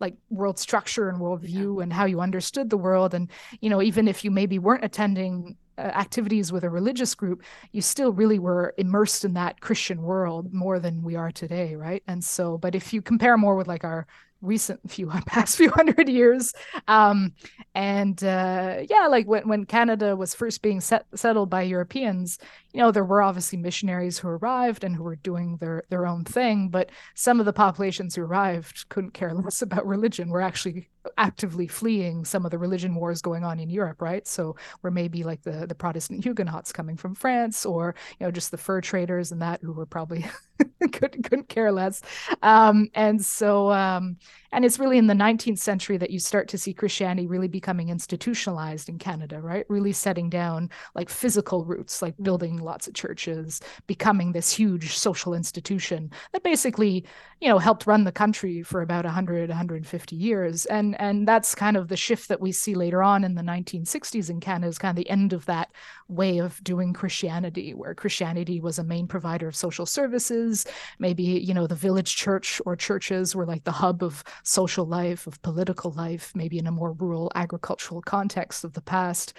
[0.00, 1.82] like world structure and worldview yeah.
[1.82, 3.14] and how you understood the world.
[3.14, 3.30] And
[3.60, 8.12] you know even if you maybe weren't attending activities with a religious group, you still
[8.12, 12.02] really were immersed in that Christian world more than we are today, right?
[12.06, 14.06] And so, but if you compare more with like our
[14.42, 16.52] recent few past few hundred years
[16.88, 17.32] um
[17.74, 22.38] and uh yeah like when when canada was first being set, settled by europeans
[22.72, 26.24] you know there were obviously missionaries who arrived and who were doing their their own
[26.24, 30.88] thing but some of the populations who arrived couldn't care less about religion were actually
[31.16, 34.26] actively fleeing some of the religion wars going on in Europe, right?
[34.26, 38.50] So where maybe like the the Protestant Huguenots coming from France, or you know just
[38.50, 40.26] the fur traders and that who were probably
[40.92, 42.02] couldn't couldn't care less.
[42.42, 44.16] Um, and so um,
[44.52, 47.88] and it's really in the 19th century that you start to see Christianity really becoming
[47.88, 49.64] institutionalized in Canada, right?
[49.68, 55.34] Really setting down like physical roots, like building lots of churches, becoming this huge social
[55.34, 57.04] institution that basically
[57.40, 60.66] you know helped run the country for about 100 150 years.
[60.66, 64.30] And and that's kind of the shift that we see later on in the 1960s
[64.30, 65.72] in canada is kind of the end of that
[66.08, 70.66] way of doing christianity where christianity was a main provider of social services.
[70.98, 75.26] Maybe you know the village church or churches were like the hub of social life
[75.26, 79.32] of political life maybe in a more rural agricultural context of the past.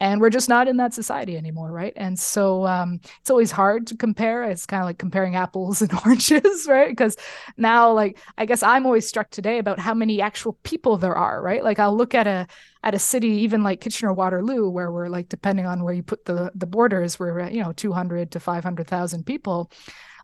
[0.00, 1.92] And we're just not in that society anymore right?
[1.96, 4.44] And so um, it's always hard to compare.
[4.44, 6.90] It's kind of like comparing apples and oranges right?
[6.90, 7.16] Because
[7.56, 11.42] now like i guess i'm always struck today about how many actual people there are
[11.42, 11.64] right?
[11.64, 12.46] Like i'll look at a
[12.82, 16.24] at a city even like kitchener waterloo where we're like depending on where you put
[16.24, 19.70] the the borders we're you know 200 to 500000 people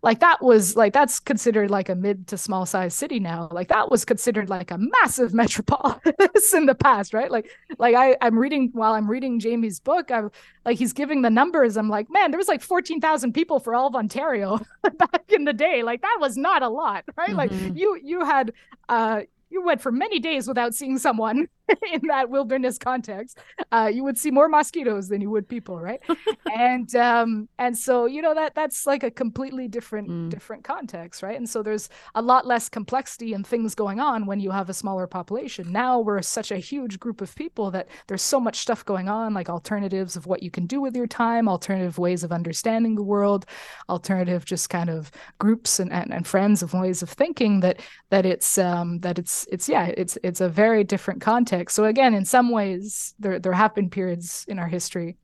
[0.04, 3.48] like that was like that's considered like a mid to small size city now.
[3.50, 7.30] Like that was considered like a massive metropolis in the past right?
[7.30, 10.30] Like like i i'm reading while i'm reading jamie's book i'm
[10.66, 11.76] like he's giving the numbers.
[11.78, 14.60] I'm like man there was like 14,000 people for all of ontario
[14.98, 15.82] back in the day.
[15.82, 17.30] Like that was not a lot right?
[17.30, 17.38] Mm-hmm.
[17.38, 18.52] like you you had
[18.90, 21.48] uh you went for many days without seeing someone
[21.92, 23.38] in that wilderness context
[23.72, 26.00] uh, you would see more mosquitoes than you would people right?
[26.56, 30.30] And um and so you know that that's like a completely different mm.
[30.30, 31.36] different context right?
[31.36, 34.74] And so there's a lot less complexity and things going on when you have a
[34.74, 35.72] smaller population.
[35.72, 39.34] Now we're such a huge group of people that there's so much stuff going on
[39.34, 43.02] like alternatives of what you can do with your time alternative ways of understanding the
[43.02, 43.46] world
[43.88, 48.26] alternative just kind of groups and, and, and friends of ways of thinking that that
[48.26, 52.24] it's um that it's it's yeah it's it's a very different context So again, in
[52.24, 55.16] some ways, there there have been periods in our history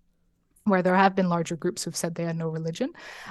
[0.65, 2.91] where there have been larger groups who've said they had no religion,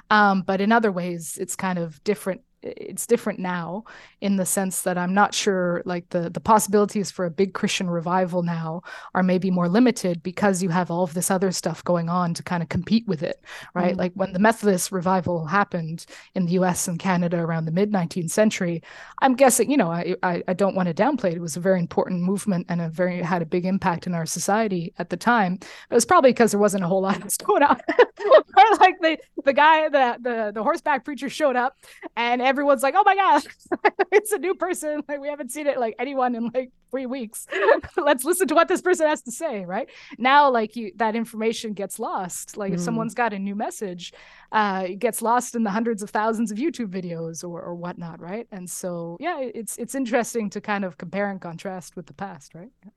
[0.10, 3.84] um, but in other ways, it's kind of different it's different now
[4.22, 7.90] in the sense that I'm not sure like the the possibilities for a big Christian
[7.90, 8.82] revival now
[9.14, 12.44] are maybe more limited because you have all of this other stuff going on to
[12.44, 13.42] kind of compete with it,
[13.74, 13.92] right?
[13.92, 14.00] Mm-hmm.
[14.00, 16.88] Like when the Methodist revival happened in the U.S.
[16.88, 18.82] and Canada around the mid 19th century,
[19.22, 21.38] I'm guessing you know I, I I don't want to downplay it.
[21.38, 24.26] It was a very important movement and a very had a big impact in our
[24.26, 25.58] society at the time.
[25.58, 27.80] But it was probably because there wasn't a whole lot going on.
[28.80, 31.78] like the the guy the the the horseback preacher showed up
[32.16, 33.44] and everyone's like, oh my God,
[34.12, 35.04] it's a new person.
[35.08, 37.46] Like we haven't seen it like anyone in like three weeks.
[37.98, 39.66] Let's listen to what this person has to say.
[39.66, 42.58] Right now, like you, that information gets lost.
[42.58, 42.76] Like mm.
[42.76, 44.14] if someone's got a new message,
[44.52, 48.20] uh, it gets lost in the hundreds of thousands of YouTube videos or, or whatnot.
[48.20, 48.48] Right.
[48.52, 52.56] And so, yeah, it's, it's interesting to kind of compare and contrast with the past.
[52.56, 52.72] Right.
[52.84, 52.92] Yeah.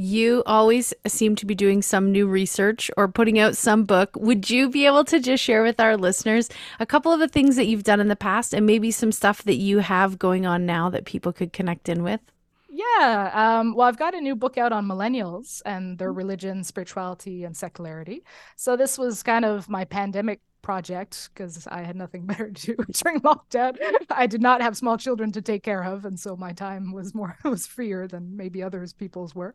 [0.00, 4.10] You always seem to be doing some new research or putting out some book.
[4.14, 7.56] Would you be able to just share with our listeners a couple of the things
[7.56, 10.64] that you've done in the past and maybe some stuff that you have going on
[10.64, 12.20] now that people could connect in with?
[12.68, 13.32] Yeah.
[13.34, 17.56] Um, well, I've got a new book out on millennials and their religion, spirituality, and
[17.56, 18.22] secularity.
[18.54, 22.76] So this was kind of my pandemic project because I had nothing better to do
[22.92, 23.76] during lockdown.
[24.10, 27.14] I did not have small children to take care of, and so my time was
[27.14, 29.54] more was freer than maybe others people's were.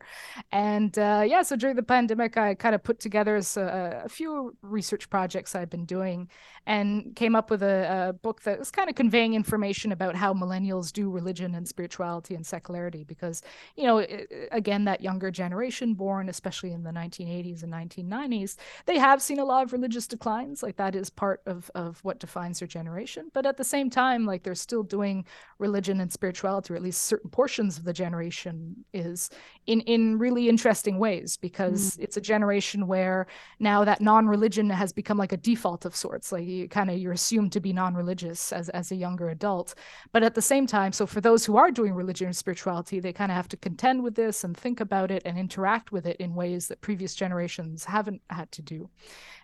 [0.52, 4.56] And uh, yeah, so during the pandemic, I kind of put together a, a, few
[4.62, 6.28] research projects I've been doing,
[6.66, 10.32] and came up with a, a book that was kind of conveying information about how
[10.32, 13.04] millennials do religion and spirituality and secularity.
[13.04, 13.42] Because
[13.76, 14.04] you know,
[14.52, 19.44] again, that younger generation, born especially in the 1980s and 1990s, they have seen a
[19.44, 20.62] lot of religious declines.
[20.62, 23.30] Like that is part of of what defines their generation.
[23.32, 25.24] But at the same time, like they're still doing
[25.58, 29.30] religion and spirituality, or at least certain portions of the generation is
[29.66, 32.02] in in really interesting ways because mm.
[32.02, 33.26] it's a generation where
[33.58, 36.32] now that non-religion has become like a default of sorts.
[36.32, 39.74] Like you kind of you're assumed to be non-religious as as a younger adult.
[40.12, 43.12] But at the same time, so for those who are doing religion and spirituality, they
[43.12, 46.16] kind of have to contend with this and think about it and interact with it
[46.18, 48.88] in ways that previous generations haven't had to do.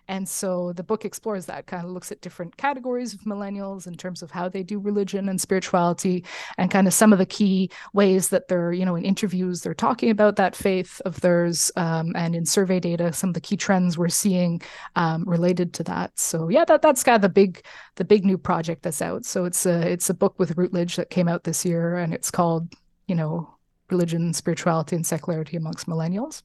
[0.07, 3.95] And so the book explores that, kind of looks at different categories of millennials in
[3.95, 6.25] terms of how they do religion and spirituality,
[6.57, 9.73] and kind of some of the key ways that they're, you know, in interviews, they're
[9.73, 13.55] talking about that faith of theirs, um, and in survey data, some of the key
[13.55, 14.61] trends we're seeing
[14.95, 16.17] um, related to that.
[16.19, 17.63] So yeah, that that's kind of the big
[17.95, 19.25] the big new project that's out.
[19.25, 22.31] So it's a it's a book with Routledge that came out this year, and it's
[22.31, 22.73] called,
[23.07, 23.55] you know,
[23.89, 26.43] religion, spirituality, and secularity amongst millennials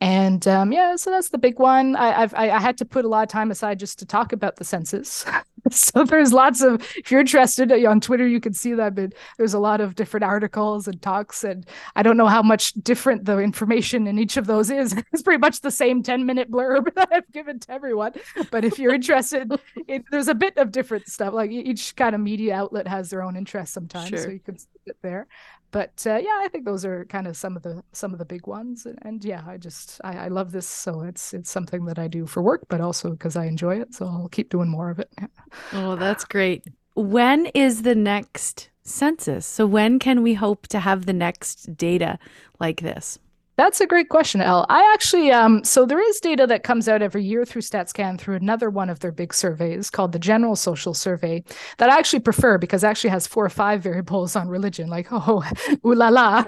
[0.00, 1.96] and um, yeah, so that's the big one.
[1.96, 4.32] I, I've I, I had to put a lot of time aside just to talk
[4.32, 5.24] about the census.
[5.70, 8.94] so there's lots of if you're interested uh, on Twitter, you can see that.
[8.94, 12.74] But there's a lot of different articles and talks, and I don't know how much
[12.74, 14.94] different the information in each of those is.
[15.16, 18.12] It's pretty much the same 10 minute blurb that I've given to everyone.
[18.50, 19.50] But if you're interested,
[19.88, 21.32] it, there's a bit of different stuff.
[21.32, 24.18] Like each kind of media outlet has their own interest sometimes, sure.
[24.18, 25.26] so you can see it there
[25.70, 28.24] but uh, yeah, I think those are kind of some of the some of the
[28.24, 28.86] big ones.
[28.86, 32.08] And, and yeah, I just I, I, love this, so it's it's something that I
[32.08, 33.94] do for work, but also because I enjoy it.
[33.94, 35.10] So I'll keep doing more of it.
[35.72, 36.64] Oh, that's great.
[36.94, 39.46] When is the next census?
[39.46, 42.18] So when can we hope to have the next data
[42.60, 43.18] like this?
[43.56, 44.66] That's a great question, El.
[44.68, 48.36] I actually, um, so there is data that comes out every year through StatsCan through
[48.36, 51.42] another one of their big surveys called the General Social Survey
[51.78, 55.08] that I actually prefer because it actually has four or five variables on religion, like,
[55.10, 55.42] oh,
[55.86, 56.44] ooh la la,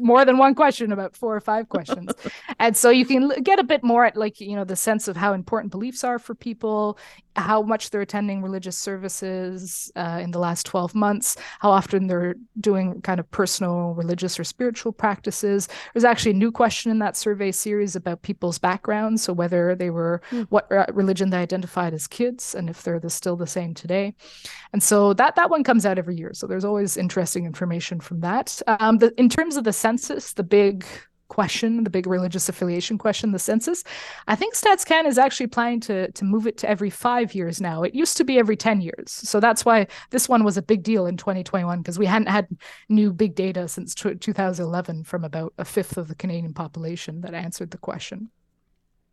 [0.00, 2.10] more than one question about four or five questions.
[2.58, 5.16] and so you can get a bit more at like, you know, the sense of
[5.16, 6.98] how important beliefs are for people,
[7.36, 12.34] how much they're attending religious services uh, in the last 12 months, how often they're
[12.60, 15.68] doing kind of personal religious or spiritual practices.
[15.92, 19.22] There's actually a new question in that survey series about people's backgrounds.
[19.22, 20.46] So, whether they were mm.
[20.48, 24.14] what religion they identified as kids and if they're the, still the same today.
[24.72, 26.32] And so that, that one comes out every year.
[26.32, 28.60] So, there's always interesting information from that.
[28.66, 30.86] Um, the, in terms of the census, the big
[31.28, 33.84] question, the big religious affiliation question, the census.
[34.28, 37.82] I think StatsCan is actually planning to to move it to every five years now.
[37.82, 39.10] It used to be every 10 years.
[39.10, 42.48] So that's why this one was a big deal in 2021 because we hadn't had
[42.88, 47.70] new big data since 2011 from about a fifth of the Canadian population that answered
[47.70, 48.30] the question.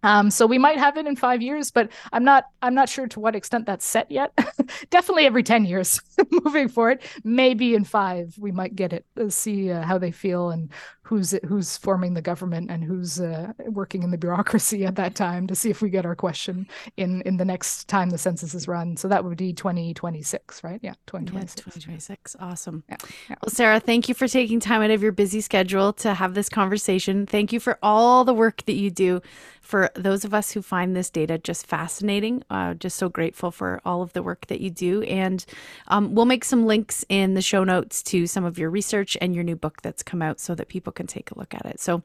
[0.04, 3.08] Um, so we might have it in five years, but I'm not I'm not sure
[3.08, 4.38] to what extent that's set yet.
[4.89, 5.99] Definitely every ten years
[6.32, 7.02] moving forward.
[7.23, 9.06] Maybe in five we might get it.
[9.15, 10.69] Let's see uh, how they feel and
[11.03, 15.47] who's who's forming the government and who's uh, working in the bureaucracy at that time
[15.47, 18.67] to see if we get our question in in the next time the census is
[18.67, 18.97] run.
[18.97, 20.80] So that would be 2026, right?
[20.82, 21.57] Yeah, 2026.
[21.57, 22.36] Yeah, 2026.
[22.39, 22.84] Awesome.
[22.89, 22.95] Yeah,
[23.30, 23.36] yeah.
[23.41, 26.49] Well, Sarah, thank you for taking time out of your busy schedule to have this
[26.49, 27.25] conversation.
[27.25, 29.21] Thank you for all the work that you do
[29.61, 32.43] for those of us who find this data just fascinating.
[32.49, 35.01] Uh, just so grateful for all of the work that you do.
[35.03, 35.45] And
[35.88, 39.34] um, we'll make some links in the show notes to some of your research and
[39.36, 41.79] your new book that's come out so that people can take a look at it.
[41.79, 42.03] So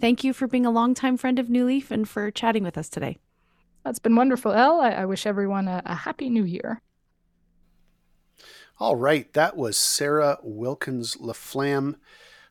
[0.00, 2.88] thank you for being a longtime friend of New Leaf and for chatting with us
[2.88, 3.18] today.
[3.84, 4.80] That's been wonderful, Elle.
[4.80, 6.82] I, I wish everyone a, a happy new year.
[8.78, 11.96] All right, that was Sarah Wilkins Laflamme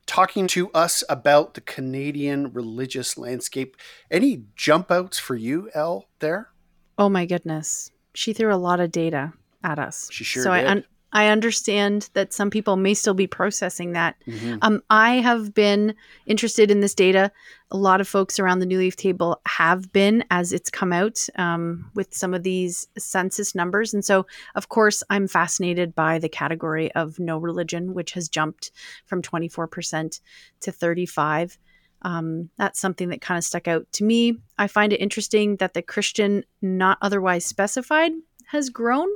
[0.06, 3.78] talking to us about the Canadian religious landscape.
[4.10, 6.50] Any jump outs for you, Elle, there?
[6.98, 7.92] Oh my goodness.
[8.16, 9.34] She threw a lot of data
[9.64, 10.10] at us.
[10.12, 10.66] She sure so did.
[10.66, 14.16] I un- I understand that some people may still be processing that.
[14.28, 14.58] Mm-hmm.
[14.62, 15.96] Um, I have been
[16.28, 17.32] interested in this data.
[17.72, 21.26] A lot of folks around the New Leaf table have been as it's come out
[21.36, 23.94] um, with some of these census numbers.
[23.94, 28.72] And so, of course, I'm fascinated by the category of no religion, which has jumped
[29.06, 30.20] from 24%
[30.62, 31.58] to 35.
[32.04, 34.38] Um, that's something that kind of stuck out to me.
[34.58, 38.12] I find it interesting that the Christian not otherwise specified
[38.48, 39.08] has grown.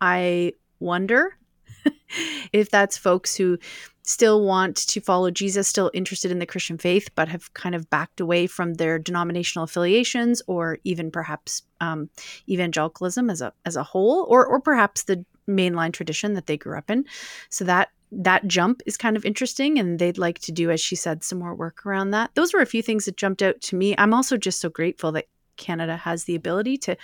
[0.00, 1.36] I wonder
[2.52, 3.58] if that's folks who
[4.02, 7.90] still want to follow Jesus, still interested in the Christian faith, but have kind of
[7.90, 12.08] backed away from their denominational affiliations, or even perhaps um,
[12.48, 16.76] evangelicalism as a as a whole, or or perhaps the mainline tradition that they grew
[16.76, 17.04] up in.
[17.50, 20.96] So that that jump is kind of interesting, and they'd like to do, as she
[20.96, 22.30] said, some more work around that.
[22.34, 23.94] Those were a few things that jumped out to me.
[23.98, 25.26] I'm also just so grateful that
[25.56, 26.96] Canada has the ability to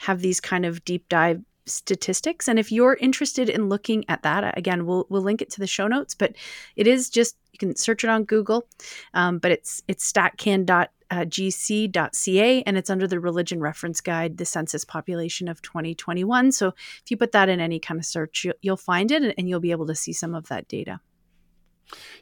[0.00, 1.40] have these kind of deep dive
[1.70, 2.48] statistics.
[2.48, 5.66] And if you're interested in looking at that, again, we'll we'll link it to the
[5.66, 6.14] show notes.
[6.14, 6.36] But
[6.76, 8.66] it is just you can search it on Google,
[9.14, 15.48] um, but it's it's statcan.gc.ca and it's under the religion reference guide, the census population
[15.48, 16.52] of 2021.
[16.52, 19.48] So if you put that in any kind of search, you'll, you'll find it and
[19.48, 21.00] you'll be able to see some of that data.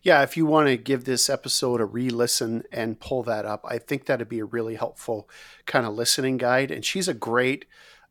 [0.03, 3.65] Yeah, if you want to give this episode a re listen and pull that up,
[3.69, 5.29] I think that'd be a really helpful
[5.67, 6.71] kind of listening guide.
[6.71, 7.67] And she's a great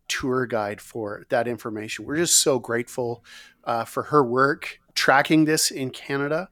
[0.07, 2.05] tour guide for that information.
[2.05, 3.23] We're just so grateful
[3.63, 6.49] uh, for her work tracking this in Canada.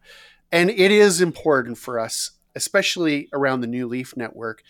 [0.51, 4.61] And it is important for us, especially around the New Leaf Network,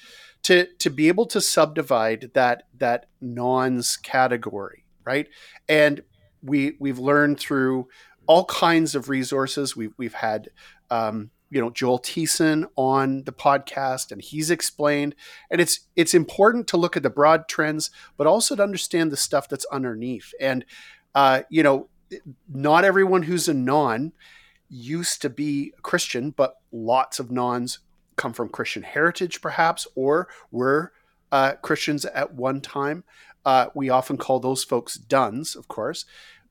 [0.43, 5.27] to, to be able to subdivide that, that nones category, right?
[5.67, 6.01] And
[6.41, 7.87] we, we've learned through
[8.27, 9.75] all kinds of resources.
[9.75, 10.49] We've, we've had
[10.89, 15.15] um, you know Joel Thiessen on the podcast and he's explained.
[15.49, 19.17] And it's it's important to look at the broad trends but also to understand the
[19.17, 20.33] stuff that's underneath.
[20.39, 20.65] And
[21.13, 21.87] uh, you know
[22.47, 24.13] not everyone who's a non
[24.69, 27.79] used to be Christian but lots of nones
[28.15, 30.91] come from Christian heritage perhaps or were
[31.31, 33.03] uh, Christians at one time.
[33.45, 36.05] Uh, we often call those folks dones of course.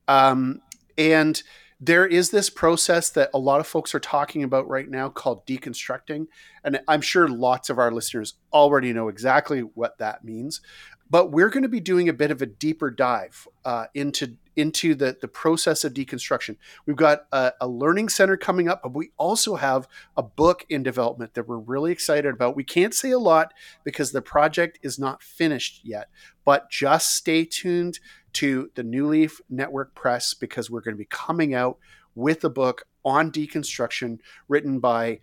[0.07, 0.61] Um,
[0.97, 1.41] and
[1.79, 5.45] there is this process that a lot of folks are talking about right now called
[5.45, 6.27] deconstructing.
[6.63, 10.61] And I'm sure lots of our listeners already know exactly what that means.
[11.09, 14.95] But we're going to be doing a bit of a deeper dive uh, into into
[14.95, 16.57] the, the process of deconstruction.
[16.85, 20.83] We've got a, a, learning center coming up, but we also have a book in
[20.83, 22.55] development that we're really excited about.
[22.55, 23.53] We can't say a lot
[23.83, 26.09] because the project is not finished yet,
[26.45, 27.99] but just stay tuned
[28.33, 31.77] to the New Leaf Network Press because we're going to be coming out
[32.15, 35.19] with a book on deconstruction written by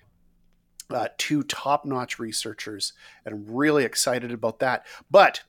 [0.90, 2.92] uh, two top notch researchers.
[3.24, 4.86] And I'm really excited about that.
[5.10, 5.42] But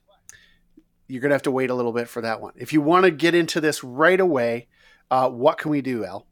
[1.08, 2.54] you're going to have to wait a little bit for that one.
[2.56, 4.68] If you want to get into this right away,
[5.10, 6.26] uh, what can we do, Elle?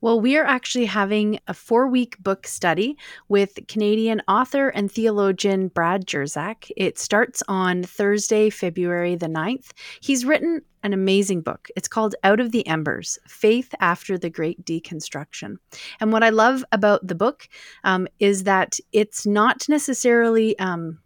[0.00, 2.96] Well, we are actually having a four week book study
[3.28, 6.70] with Canadian author and theologian Brad Jersak.
[6.76, 9.70] It starts on Thursday, February the 9th.
[10.00, 11.68] He's written an amazing book.
[11.76, 15.56] It's called Out of the Embers Faith After the Great Deconstruction.
[16.00, 17.48] And what I love about the book
[17.84, 20.58] um, is that it's not necessarily.
[20.58, 20.98] Um,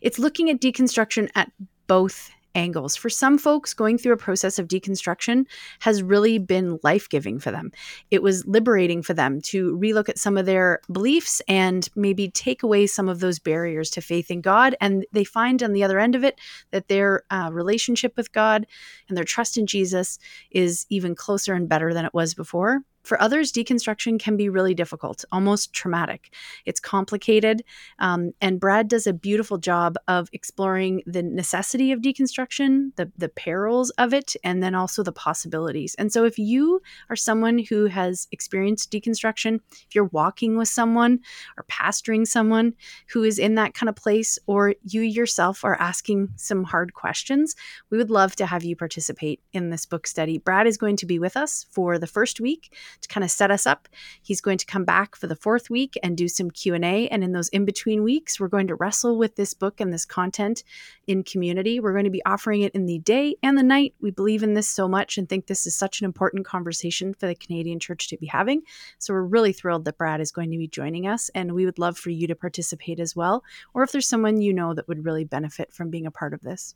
[0.00, 1.50] it's looking at deconstruction at
[1.86, 2.96] both angles.
[2.96, 5.46] For some folks, going through a process of deconstruction
[5.80, 7.72] has really been life giving for them.
[8.10, 12.62] It was liberating for them to relook at some of their beliefs and maybe take
[12.62, 14.76] away some of those barriers to faith in God.
[14.80, 18.66] And they find on the other end of it that their uh, relationship with God
[19.08, 20.18] and their trust in Jesus
[20.50, 22.82] is even closer and better than it was before.
[23.02, 26.32] For others, deconstruction can be really difficult, almost traumatic.
[26.66, 27.62] It's complicated.
[27.98, 33.28] Um, and Brad does a beautiful job of exploring the necessity of deconstruction, the, the
[33.28, 35.94] perils of it, and then also the possibilities.
[35.98, 36.80] And so, if you
[37.10, 41.20] are someone who has experienced deconstruction, if you're walking with someone
[41.56, 42.74] or pastoring someone
[43.08, 47.56] who is in that kind of place, or you yourself are asking some hard questions,
[47.90, 50.38] we would love to have you participate in this book study.
[50.38, 53.50] Brad is going to be with us for the first week to kind of set
[53.50, 53.88] us up.
[54.22, 57.32] He's going to come back for the fourth week and do some Q&A and in
[57.32, 60.64] those in-between weeks, we're going to wrestle with this book and this content
[61.06, 61.80] in community.
[61.80, 63.94] We're going to be offering it in the day and the night.
[64.00, 67.26] We believe in this so much and think this is such an important conversation for
[67.26, 68.62] the Canadian church to be having.
[68.98, 71.78] So we're really thrilled that Brad is going to be joining us and we would
[71.78, 75.04] love for you to participate as well or if there's someone you know that would
[75.04, 76.74] really benefit from being a part of this.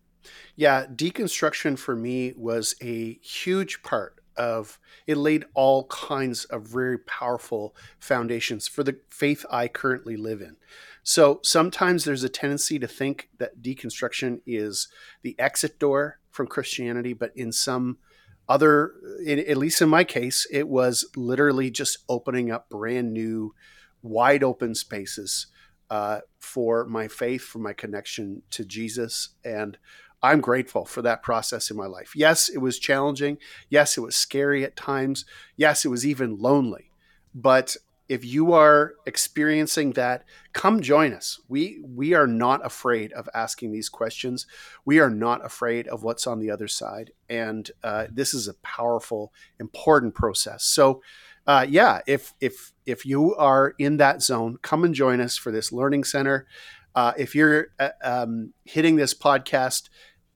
[0.56, 6.98] Yeah, deconstruction for me was a huge part of it laid all kinds of very
[6.98, 10.56] powerful foundations for the faith I currently live in.
[11.02, 14.88] So sometimes there's a tendency to think that deconstruction is
[15.22, 17.98] the exit door from Christianity, but in some
[18.48, 18.92] other,
[19.24, 23.54] in, at least in my case, it was literally just opening up brand new,
[24.02, 25.46] wide open spaces
[25.90, 29.30] uh, for my faith, for my connection to Jesus.
[29.44, 29.78] And
[30.22, 32.12] I'm grateful for that process in my life.
[32.16, 33.38] Yes, it was challenging.
[33.68, 35.24] Yes, it was scary at times.
[35.56, 36.90] Yes, it was even lonely.
[37.34, 37.76] But
[38.08, 41.40] if you are experiencing that, come join us.
[41.48, 44.46] We we are not afraid of asking these questions.
[44.84, 48.54] We are not afraid of what's on the other side, and uh, this is a
[48.54, 50.64] powerful, important process.
[50.64, 51.02] So,
[51.46, 55.50] uh, yeah, if if if you are in that zone, come and join us for
[55.50, 56.46] this learning center.
[56.96, 59.90] Uh, if you're uh, um, hitting this podcast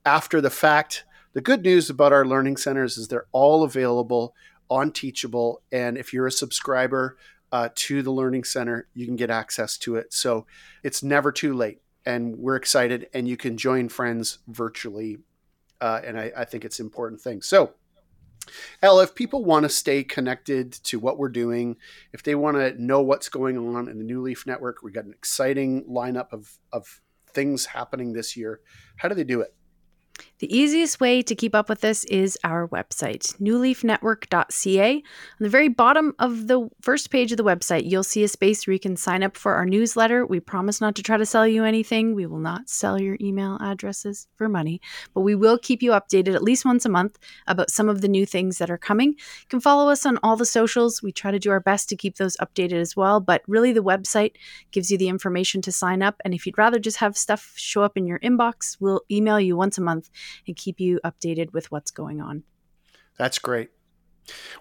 [0.04, 4.34] after the fact, the good news about our learning centers is they're all available
[4.68, 5.62] on Teachable.
[5.72, 7.16] And if you're a subscriber
[7.50, 10.12] uh, to the Learning Center, you can get access to it.
[10.12, 10.46] So
[10.82, 11.80] it's never too late.
[12.06, 15.18] And we're excited, and you can join friends virtually.
[15.80, 17.42] Uh, and I, I think it's an important thing.
[17.42, 17.74] So,
[18.82, 21.76] Elle, if people want to stay connected to what we're doing,
[22.12, 25.04] if they want to know what's going on in the New Leaf Network, we've got
[25.04, 28.60] an exciting lineup of, of things happening this year.
[28.96, 29.54] How do they do it?
[30.38, 34.94] The easiest way to keep up with this is our website, newleafnetwork.ca.
[34.94, 35.02] On
[35.38, 38.72] the very bottom of the first page of the website, you'll see a space where
[38.72, 40.24] you can sign up for our newsletter.
[40.24, 42.14] We promise not to try to sell you anything.
[42.14, 44.80] We will not sell your email addresses for money,
[45.12, 48.08] but we will keep you updated at least once a month about some of the
[48.08, 49.10] new things that are coming.
[49.10, 51.02] You can follow us on all the socials.
[51.02, 53.82] We try to do our best to keep those updated as well, but really the
[53.82, 54.32] website
[54.70, 56.20] gives you the information to sign up.
[56.24, 59.54] And if you'd rather just have stuff show up in your inbox, we'll email you
[59.54, 62.42] once a month and keep you updated with what's going on.
[63.18, 63.70] That's great.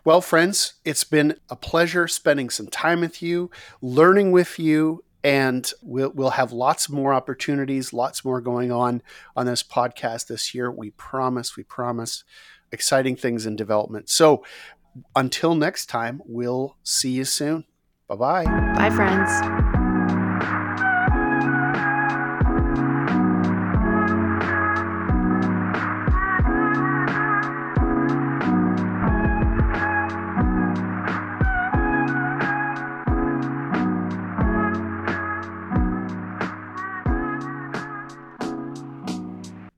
[0.03, 5.69] Well, friends, it's been a pleasure spending some time with you, learning with you, and
[5.83, 9.01] we'll, we'll have lots more opportunities, lots more going on
[9.35, 10.71] on this podcast this year.
[10.71, 12.23] We promise, we promise
[12.71, 14.09] exciting things in development.
[14.09, 14.43] So
[15.15, 17.65] until next time, we'll see you soon.
[18.07, 18.45] Bye bye.
[18.45, 19.68] Bye, friends.